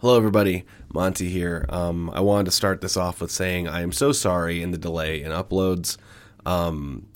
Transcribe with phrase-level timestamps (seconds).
[0.00, 0.64] Hello, everybody.
[0.94, 1.66] Monty here.
[1.68, 4.78] Um, I wanted to start this off with saying I am so sorry in the
[4.78, 5.98] delay in uploads.
[6.46, 7.06] Um,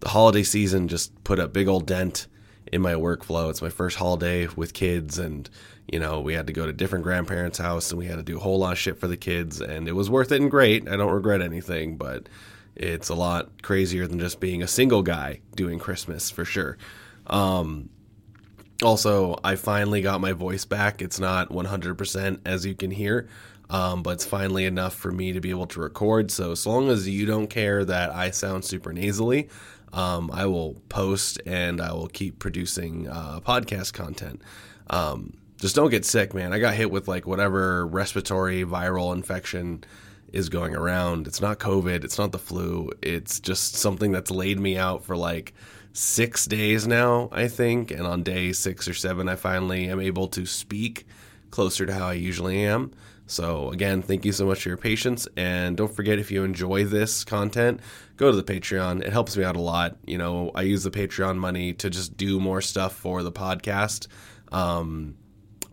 [0.00, 2.26] the holiday season just put a big old dent
[2.72, 3.50] in my workflow.
[3.50, 5.48] It's my first holiday with kids, and
[5.86, 8.38] you know we had to go to different grandparents' house, and we had to do
[8.38, 10.88] a whole lot of shit for the kids, and it was worth it and great.
[10.88, 12.28] I don't regret anything, but
[12.74, 16.78] it's a lot crazier than just being a single guy doing Christmas for sure.
[17.28, 17.90] Um,
[18.84, 21.02] also, I finally got my voice back.
[21.02, 23.28] It's not 100% as you can hear,
[23.70, 26.30] um, but it's finally enough for me to be able to record.
[26.30, 29.48] So, as long as you don't care that I sound super nasally,
[29.92, 34.42] um, I will post and I will keep producing uh, podcast content.
[34.90, 36.52] Um, just don't get sick, man.
[36.52, 39.84] I got hit with like whatever respiratory viral infection
[40.32, 41.26] is going around.
[41.28, 42.90] It's not COVID, it's not the flu.
[43.00, 45.54] It's just something that's laid me out for like
[45.94, 47.90] six days now, I think.
[47.90, 51.06] And on day six or seven, I finally am able to speak
[51.50, 52.90] closer to how I usually am.
[53.26, 55.26] So, again, thank you so much for your patience.
[55.36, 57.80] And don't forget if you enjoy this content,
[58.18, 59.02] go to the Patreon.
[59.02, 59.96] It helps me out a lot.
[60.04, 64.08] You know, I use the Patreon money to just do more stuff for the podcast.
[64.52, 65.16] Um,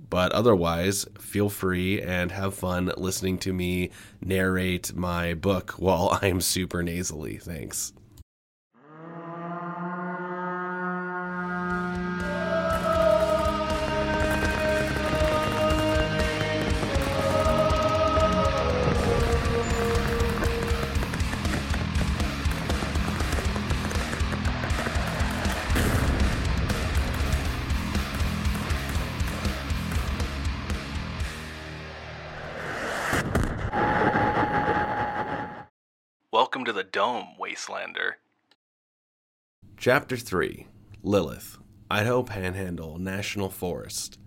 [0.09, 3.89] but otherwise, feel free and have fun listening to me
[4.21, 7.37] narrate my book while I'm super nasally.
[7.37, 7.91] Thanks.
[39.77, 40.65] Chapter 3
[41.03, 41.59] Lilith,
[41.91, 44.17] Idaho Panhandle National Forest,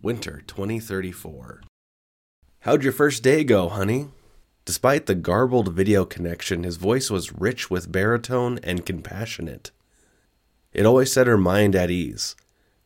[0.00, 1.62] Winter 2034.
[2.60, 4.10] How'd your first day go, honey?
[4.64, 9.72] Despite the garbled video connection, his voice was rich with baritone and compassionate.
[10.72, 12.36] It always set her mind at ease.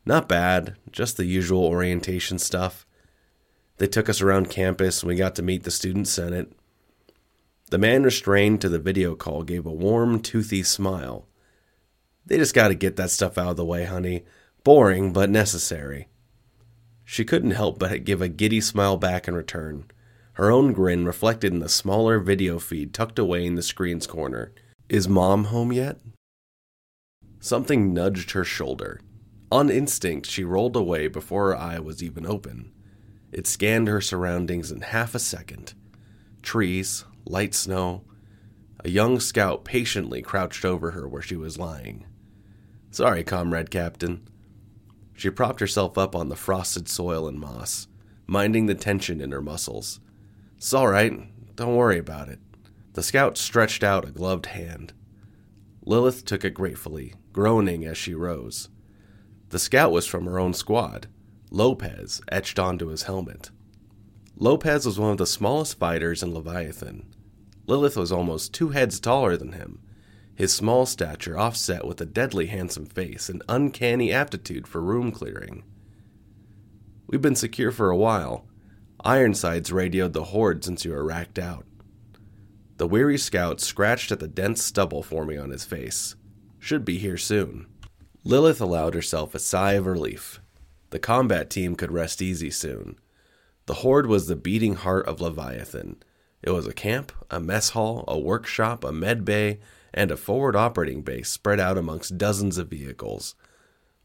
[0.07, 2.87] Not bad, just the usual orientation stuff.
[3.77, 6.51] They took us around campus and we got to meet the Student Senate.
[7.69, 11.27] The man restrained to the video call gave a warm, toothy smile.
[12.25, 14.25] They just got to get that stuff out of the way, honey.
[14.63, 16.07] Boring, but necessary.
[17.05, 19.85] She couldn't help but give a giddy smile back in return,
[20.33, 24.53] her own grin reflected in the smaller video feed tucked away in the screen's corner.
[24.87, 25.99] Is mom home yet?
[27.39, 29.01] Something nudged her shoulder.
[29.51, 32.71] On instinct, she rolled away before her eye was even open.
[33.31, 35.73] It scanned her surroundings in half a second
[36.41, 38.03] trees, light snow.
[38.83, 42.05] A young scout patiently crouched over her where she was lying.
[42.91, 44.27] Sorry, comrade captain.
[45.13, 47.87] She propped herself up on the frosted soil and moss,
[48.25, 49.99] minding the tension in her muscles.
[50.57, 51.13] It's all right.
[51.55, 52.39] Don't worry about it.
[52.93, 54.93] The scout stretched out a gloved hand.
[55.85, 58.69] Lilith took it gratefully, groaning as she rose.
[59.49, 61.07] The scout was from her own squad,
[61.51, 63.49] Lopez etched onto his helmet.
[64.37, 67.08] Lopez was one of the smallest fighters in Leviathan.
[67.69, 69.77] Lilith was almost two heads taller than him,
[70.33, 75.61] his small stature offset with a deadly handsome face and uncanny aptitude for room clearing.
[77.05, 78.47] We've been secure for a while.
[79.01, 81.63] Ironsides radioed the horde since you were racked out.
[82.77, 86.15] The weary scout scratched at the dense stubble forming on his face.
[86.57, 87.67] Should be here soon.
[88.23, 90.41] Lilith allowed herself a sigh of relief.
[90.89, 92.97] The combat team could rest easy soon.
[93.67, 96.01] The Horde was the beating heart of Leviathan.
[96.41, 99.59] It was a camp, a mess hall, a workshop, a med bay,
[99.93, 103.35] and a forward operating base spread out amongst dozens of vehicles.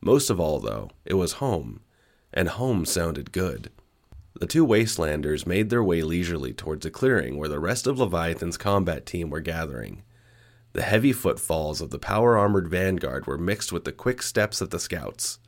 [0.01, 1.81] Most of all, though, it was home,
[2.33, 3.71] and home sounded good.
[4.39, 8.57] The two Wastelanders made their way leisurely towards a clearing where the rest of Leviathan's
[8.57, 10.03] combat team were gathering.
[10.73, 14.71] The heavy footfalls of the power armored vanguard were mixed with the quick steps of
[14.71, 15.39] the scouts.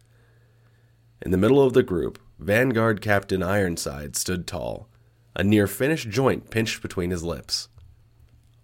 [1.20, 4.88] In the middle of the group, Vanguard Captain Ironside stood tall,
[5.36, 7.68] a near finished joint pinched between his lips.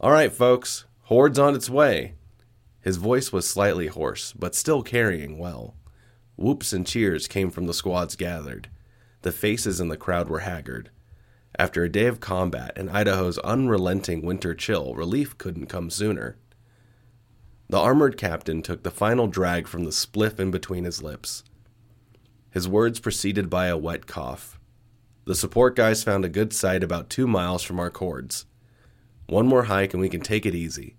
[0.00, 2.14] All right, folks, Horde's on its way.
[2.80, 5.76] His voice was slightly hoarse, but still carrying well.
[6.36, 8.68] Whoops and cheers came from the squads gathered.
[9.20, 10.90] The faces in the crowd were haggard.
[11.56, 16.36] After a day of combat and Idaho's unrelenting winter chill, relief couldn't come sooner.
[17.68, 21.44] The armored captain took the final drag from the spliff in between his lips
[22.52, 24.60] his words preceded by a wet cough.
[25.24, 28.46] The support guys found a good site about two miles from our cords.
[29.26, 30.96] One more hike and we can take it easy.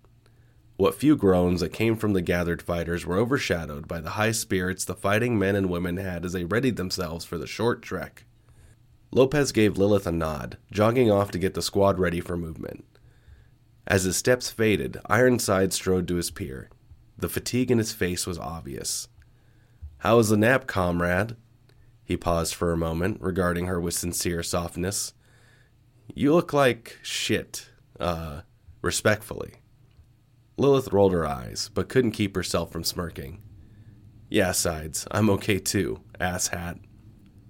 [0.77, 4.85] What few groans that came from the gathered fighters were overshadowed by the high spirits
[4.85, 8.25] the fighting men and women had as they readied themselves for the short trek.
[9.11, 12.85] Lopez gave Lilith a nod, jogging off to get the squad ready for movement.
[13.85, 16.69] As his steps faded, Ironside strode to his peer.
[17.17, 19.09] The fatigue in his face was obvious.
[19.99, 21.35] How was the nap, comrade?
[22.05, 25.13] He paused for a moment, regarding her with sincere softness.
[26.13, 27.69] You look like shit,
[27.99, 28.41] uh,
[28.81, 29.61] respectfully.
[30.57, 33.41] Lilith rolled her eyes, but couldn't keep herself from smirking.
[34.29, 36.77] Yeah, sides, I'm okay too, ass hat.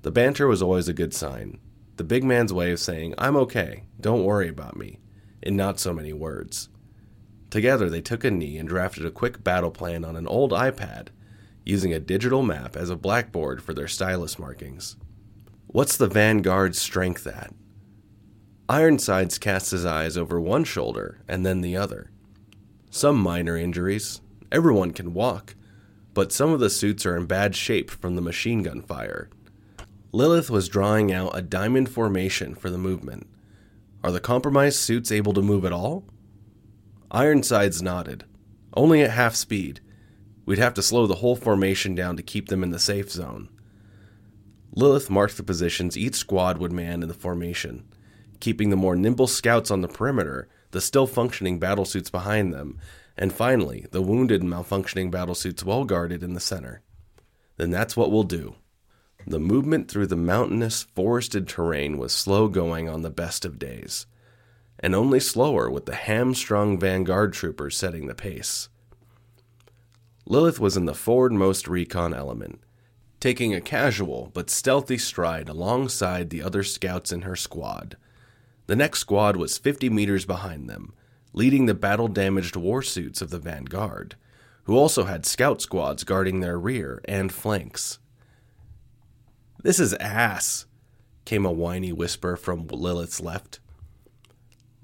[0.03, 1.59] The banter was always a good sign.
[1.95, 4.99] The big man's way of saying, I'm okay, don't worry about me,
[5.41, 6.69] in not so many words.
[7.49, 11.09] Together, they took a knee and drafted a quick battle plan on an old iPad,
[11.65, 14.97] using a digital map as a blackboard for their stylus markings.
[15.67, 17.53] What's the Vanguard's strength at?
[18.69, 22.11] Ironsides cast his eyes over one shoulder and then the other.
[22.89, 24.21] Some minor injuries.
[24.51, 25.55] Everyone can walk,
[26.13, 29.29] but some of the suits are in bad shape from the machine gun fire.
[30.11, 33.27] Lilith was drawing out a diamond formation for the movement.
[34.03, 36.03] Are the compromised suits able to move at all?
[37.09, 38.25] Ironsides nodded.
[38.75, 39.79] Only at half speed.
[40.45, 43.49] We'd have to slow the whole formation down to keep them in the safe zone.
[44.75, 47.85] Lilith marked the positions each squad would man in the formation,
[48.39, 52.79] keeping the more nimble scouts on the perimeter, the still functioning battlesuits behind them,
[53.15, 56.81] and finally, the wounded and malfunctioning battlesuits well guarded in the center.
[57.57, 58.55] Then that's what we'll do.
[59.27, 64.07] The movement through the mountainous, forested terrain was slow going on the best of days,
[64.79, 68.67] and only slower with the hamstrung vanguard troopers setting the pace.
[70.25, 72.59] Lilith was in the forwardmost recon element,
[73.19, 77.97] taking a casual but stealthy stride alongside the other scouts in her squad.
[78.67, 80.93] The next squad was 50 meters behind them,
[81.33, 84.15] leading the battle damaged warsuits of the vanguard,
[84.63, 87.99] who also had scout squads guarding their rear and flanks.
[89.61, 90.65] This is ass,
[91.25, 93.59] came a whiny whisper from Lilith's left.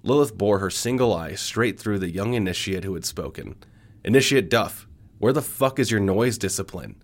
[0.04, 3.56] Lilith bore her single eye straight through the young initiate who had spoken.
[4.04, 4.88] Initiate Duff,
[5.20, 7.02] where the fuck is your noise discipline?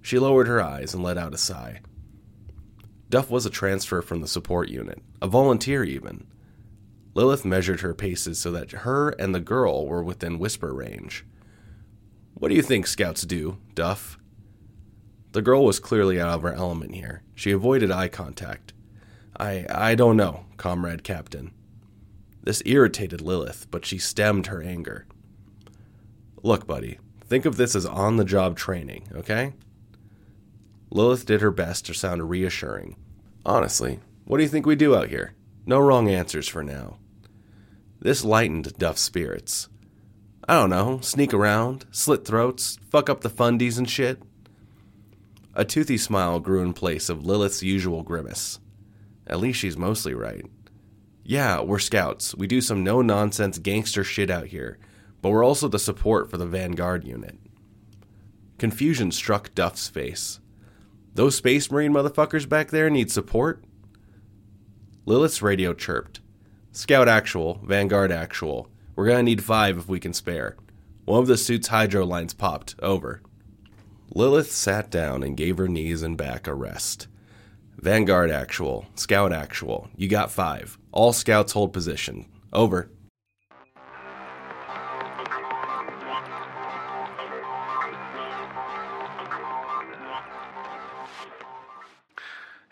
[0.00, 1.80] She lowered her eyes and let out a sigh.
[3.10, 6.26] Duff was a transfer from the support unit, a volunteer even.
[7.14, 11.26] Lilith measured her paces so that her and the girl were within whisper range.
[12.34, 14.16] What do you think scouts do, Duff?
[15.32, 17.22] The girl was clearly out of her element here.
[17.34, 18.72] She avoided eye contact.
[19.36, 21.52] I I don't know, comrade captain.
[22.42, 25.06] This irritated Lilith, but she stemmed her anger.
[26.42, 29.52] Look, buddy, think of this as on the job training, okay?
[30.90, 32.96] Lilith did her best to sound reassuring.
[33.44, 35.34] Honestly, what do you think we do out here?
[35.66, 36.98] No wrong answers for now.
[38.00, 39.68] This lightened Duff's spirits.
[40.48, 44.22] I don't know, sneak around, slit throats, fuck up the fundies and shit.
[45.54, 48.58] A toothy smile grew in place of Lilith's usual grimace.
[49.26, 50.44] At least she's mostly right.
[51.22, 52.34] Yeah, we're scouts.
[52.34, 54.78] We do some no nonsense gangster shit out here,
[55.22, 57.38] but we're also the support for the Vanguard unit.
[58.58, 60.40] Confusion struck Duff's face.
[61.14, 63.64] Those Space Marine motherfuckers back there need support?
[65.06, 66.20] Lilith's radio chirped.
[66.72, 68.70] Scout actual, Vanguard actual.
[68.94, 70.56] We're gonna need five if we can spare.
[71.04, 72.76] One of the suit's hydro lines popped.
[72.80, 73.22] Over.
[74.14, 77.08] Lilith sat down and gave her knees and back a rest.
[77.78, 79.88] Vanguard actual, Scout actual.
[79.96, 80.78] You got five.
[80.92, 82.26] All scouts hold position.
[82.52, 82.90] Over.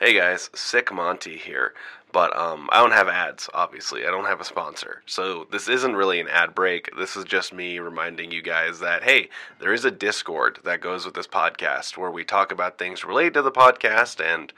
[0.00, 1.74] Hey guys, Sick Monty here.
[2.12, 4.06] But um, I don't have ads, obviously.
[4.06, 5.02] I don't have a sponsor.
[5.06, 6.88] So this isn't really an ad break.
[6.96, 9.28] This is just me reminding you guys that, hey,
[9.58, 13.34] there is a Discord that goes with this podcast where we talk about things related
[13.34, 14.52] to the podcast and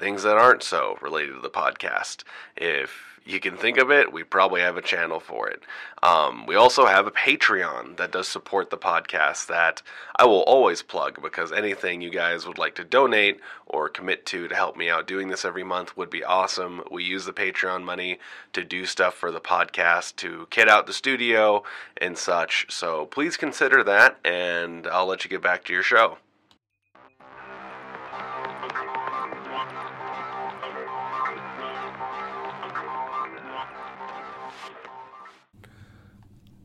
[0.00, 2.24] things that aren't so related to the podcast.
[2.56, 5.62] If you can think of it, we probably have a channel for it.
[6.02, 9.82] Um, we also have a Patreon that does support the podcast that
[10.16, 14.48] I will always plug because anything you guys would like to donate or commit to
[14.48, 16.82] to help me out doing this every month would be awesome.
[16.90, 18.18] We use the Patreon money
[18.54, 21.64] to do stuff for the podcast, to kit out the studio
[21.98, 22.66] and such.
[22.70, 26.18] So please consider that, and I'll let you get back to your show.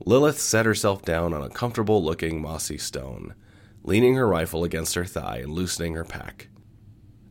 [0.06, 3.36] Lilith set herself down on a comfortable looking mossy stone,
[3.84, 6.50] leaning her rifle against her thigh and loosening her pack.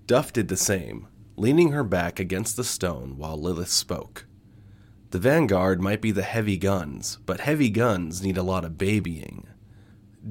[0.07, 4.26] Duff did the same, leaning her back against the stone while Lilith spoke.
[5.11, 9.47] The vanguard might be the heavy guns, but heavy guns need a lot of babying.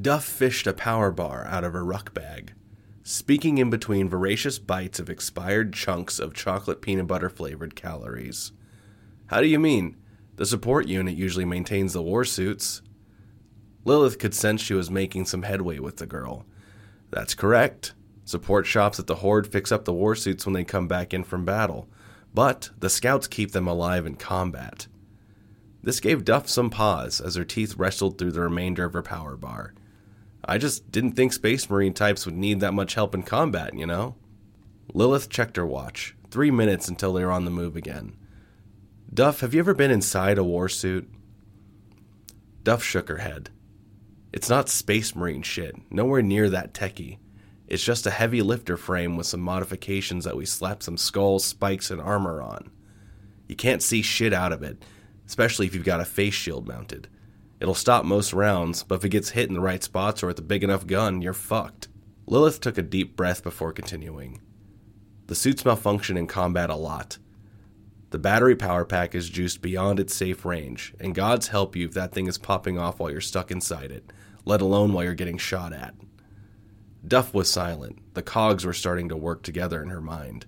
[0.02, 2.54] Duff fished a power bar out of her ruck bag.
[3.04, 8.52] speaking in between voracious bites of expired chunks of chocolate peanut butter flavored calories.
[9.28, 9.98] How do you mean?
[10.42, 12.82] The support unit usually maintains the war suits.
[13.86, 16.48] Lilith could sense she was making some headway with the girl.
[17.12, 17.94] That's correct.
[18.26, 21.24] Support shops at the Horde fix up the war suits when they come back in
[21.24, 21.88] from battle,
[22.34, 24.88] but the scouts keep them alive in combat.
[25.84, 29.38] This gave Duff some pause as her teeth wrestled through the remainder of her power
[29.38, 29.76] bar.
[30.44, 33.86] I just didn't think Space Marine types would need that much help in combat, you
[33.86, 34.16] know?
[34.92, 36.16] Lilith checked her watch.
[36.32, 38.16] Three minutes until they were on the move again.
[39.14, 41.12] Duff, have you ever been inside a war suit?
[42.64, 43.50] Duff shook her head.
[44.32, 47.18] It's not Space Marine shit, nowhere near that techie.
[47.68, 51.92] It's just a heavy lifter frame with some modifications that we slap some skulls, spikes,
[51.92, 52.72] and armor on.
[53.50, 54.82] You can't see shit out of it,
[55.28, 57.10] especially if you've got a face shield mounted.
[57.60, 60.40] It'll stop most rounds, but if it gets hit in the right spots or with
[60.40, 61.90] a big enough gun, you're fucked.
[62.28, 64.40] Lilith took a deep breath before continuing.
[65.28, 67.18] The suits malfunction in combat a lot.
[68.12, 71.94] The battery power pack is juiced beyond its safe range, and God's help you if
[71.94, 74.12] that thing is popping off while you're stuck inside it,
[74.44, 75.96] let alone while you're getting shot at.
[77.08, 78.14] Duff was silent.
[78.14, 80.46] The cogs were starting to work together in her mind.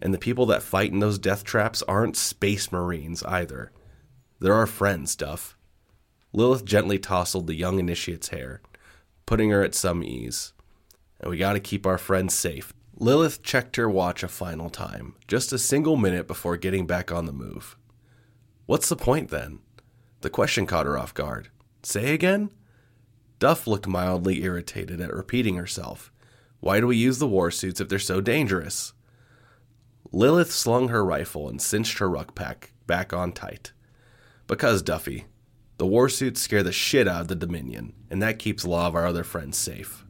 [0.00, 3.70] And the people that fight in those death traps aren't space marines either.
[4.40, 5.58] They're our friends, Duff.
[6.32, 8.62] Lilith gently tousled the young initiate's hair,
[9.26, 10.54] putting her at some ease.
[11.20, 12.72] And we gotta keep our friends safe.
[12.98, 17.26] Lilith checked her watch a final time, just a single minute before getting back on
[17.26, 17.76] the move.
[18.64, 19.58] What's the point then?
[20.22, 21.50] The question caught her off guard.
[21.82, 22.50] Say again?
[23.38, 26.10] Duff looked mildly irritated at repeating herself.
[26.60, 28.94] Why do we use the war suits if they're so dangerous?
[30.10, 33.72] Lilith slung her rifle and cinched her ruckpack back on tight.
[34.46, 35.26] Because, Duffy,
[35.76, 38.86] the war suits scare the shit out of the Dominion, and that keeps a lot
[38.86, 40.05] of our other friends safe.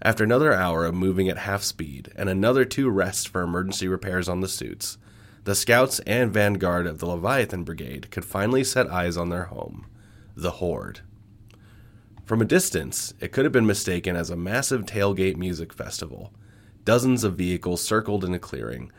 [0.00, 4.28] After another hour of moving at half speed and another two rests for emergency repairs
[4.28, 4.96] on the suits,
[5.44, 9.86] the scouts and vanguard of the Leviathan Brigade could finally set eyes on their home,
[10.36, 11.00] the Horde.
[12.24, 16.32] From a distance, it could have been mistaken as a massive tailgate music festival.
[16.84, 18.92] Dozens of vehicles circled in a clearing,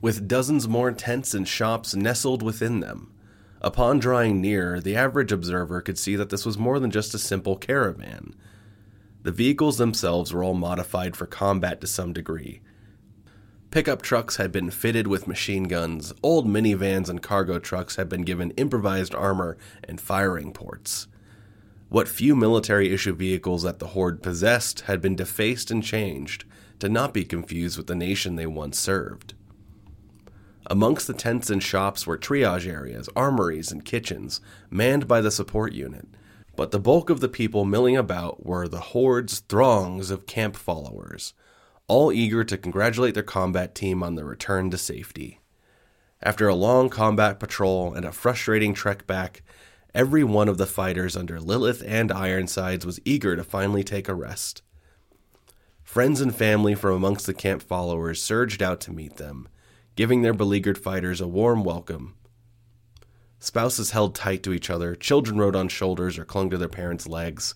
[0.00, 3.12] with dozens more tents and shops nestled within them.
[3.62, 7.18] Upon drawing near, the average observer could see that this was more than just a
[7.18, 8.34] simple caravan.
[9.24, 12.60] The vehicles themselves were all modified for combat to some degree.
[13.70, 18.22] Pickup trucks had been fitted with machine guns, old minivans and cargo trucks had been
[18.22, 21.08] given improvised armor and firing ports.
[21.88, 26.44] What few military issue vehicles that the Horde possessed had been defaced and changed
[26.78, 29.32] to not be confused with the nation they once served.
[30.66, 35.72] Amongst the tents and shops were triage areas, armories, and kitchens, manned by the support
[35.72, 36.06] unit.
[36.56, 41.34] But the bulk of the people milling about were the horde's throngs of camp followers,
[41.88, 45.40] all eager to congratulate their combat team on their return to safety.
[46.22, 49.42] After a long combat patrol and a frustrating trek back,
[49.94, 54.14] every one of the fighters under Lilith and Ironsides was eager to finally take a
[54.14, 54.62] rest.
[55.82, 59.48] Friends and family from amongst the camp followers surged out to meet them,
[59.96, 62.14] giving their beleaguered fighters a warm welcome.
[63.44, 67.06] Spouses held tight to each other, children rode on shoulders or clung to their parents'
[67.06, 67.54] legs.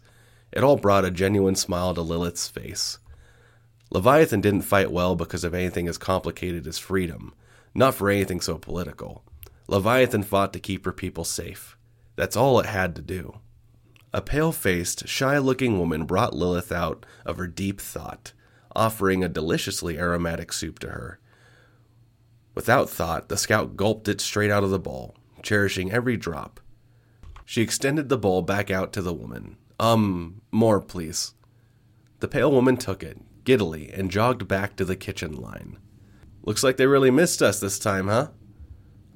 [0.52, 2.98] It all brought a genuine smile to Lilith's face.
[3.90, 7.32] Leviathan didn't fight well because of anything as complicated as freedom,
[7.74, 9.24] not for anything so political.
[9.66, 11.78] Leviathan fought to keep her people safe.
[12.16, 13.38] That's all it had to do.
[14.12, 18.34] A pale faced, shy looking woman brought Lilith out of her deep thought,
[18.76, 21.18] offering a deliciously aromatic soup to her.
[22.54, 26.60] Without thought, the scout gulped it straight out of the bowl, cherishing every drop.
[27.44, 29.56] She extended the bowl back out to the woman.
[29.80, 31.34] Um, more, please.
[32.20, 35.78] The pale woman took it, giddily, and jogged back to the kitchen line.
[36.42, 38.28] Looks like they really missed us this time, huh?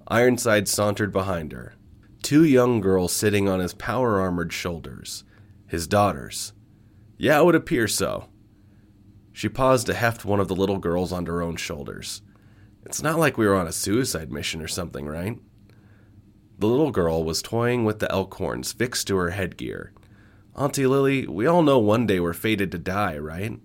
[0.08, 1.74] Ironside sauntered behind her.
[2.22, 5.24] Two young girls sitting on his power armored shoulders.
[5.66, 6.52] His daughters.
[7.18, 8.28] Yeah, it would appear so.
[9.32, 12.22] She paused to heft one of the little girls onto her own shoulders.
[12.84, 15.38] It's not like we were on a suicide mission or something, right?
[16.58, 19.92] The little girl was toying with the elk horns fixed to her headgear.
[20.54, 23.58] Auntie Lily, we all know one day we're fated to die, right?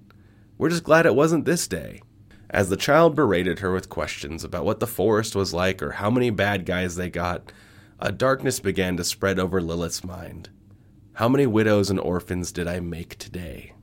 [0.58, 2.01] We're just glad it wasn't this day.
[2.50, 6.10] As the child berated her with questions about what the forest was like or how
[6.10, 7.51] many bad guys they got,
[8.00, 10.50] a darkness began to spread over Lilith's mind.
[11.13, 13.74] How many widows and orphans did I make today?